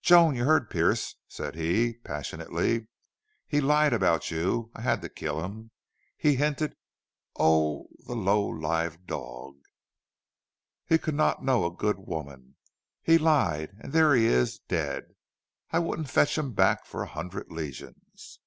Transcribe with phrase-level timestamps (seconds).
[0.00, 2.86] "Joan you heard Pearce," said he, passionately.
[3.48, 4.70] "He lied about you.
[4.76, 5.72] I had to kill him.
[6.16, 6.76] He hinted
[7.36, 9.56] Oh, the low lived dog!
[10.86, 12.54] He could not know a good woman.
[13.02, 15.16] He lied and there he is dead!
[15.72, 18.38] I wouldn't fetch him back for a hundred Legions!"